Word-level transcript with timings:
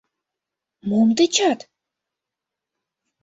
Мом 0.89 1.07
тӧчат? 1.17 1.59